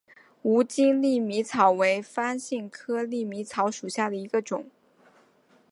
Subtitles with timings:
[0.41, 4.65] 无茎粟米草为番杏科粟米草属下的一个种。